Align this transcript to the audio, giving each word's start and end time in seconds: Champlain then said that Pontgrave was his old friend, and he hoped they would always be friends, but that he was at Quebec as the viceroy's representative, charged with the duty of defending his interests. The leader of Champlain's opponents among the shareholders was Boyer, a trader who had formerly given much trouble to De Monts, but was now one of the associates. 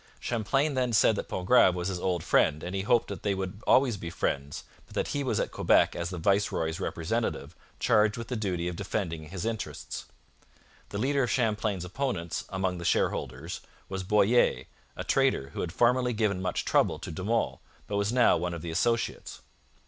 Champlain 0.19 0.73
then 0.73 0.93
said 0.93 1.15
that 1.15 1.29
Pontgrave 1.29 1.75
was 1.75 1.87
his 1.87 1.99
old 1.99 2.23
friend, 2.23 2.63
and 2.63 2.73
he 2.73 2.81
hoped 2.81 3.21
they 3.21 3.35
would 3.35 3.61
always 3.67 3.97
be 3.97 4.09
friends, 4.09 4.63
but 4.87 4.95
that 4.95 5.09
he 5.09 5.23
was 5.23 5.39
at 5.39 5.51
Quebec 5.51 5.95
as 5.95 6.09
the 6.09 6.17
viceroy's 6.17 6.79
representative, 6.79 7.55
charged 7.79 8.17
with 8.17 8.27
the 8.27 8.35
duty 8.35 8.67
of 8.67 8.75
defending 8.75 9.29
his 9.29 9.45
interests. 9.45 10.05
The 10.89 10.97
leader 10.97 11.21
of 11.21 11.29
Champlain's 11.29 11.85
opponents 11.85 12.45
among 12.49 12.79
the 12.79 12.83
shareholders 12.83 13.61
was 13.89 14.01
Boyer, 14.01 14.63
a 14.97 15.03
trader 15.03 15.49
who 15.49 15.61
had 15.61 15.71
formerly 15.71 16.13
given 16.13 16.41
much 16.41 16.65
trouble 16.65 16.97
to 16.97 17.11
De 17.11 17.23
Monts, 17.23 17.59
but 17.85 17.97
was 17.97 18.11
now 18.11 18.35
one 18.37 18.55
of 18.55 18.63
the 18.63 18.71
associates. 18.71 19.41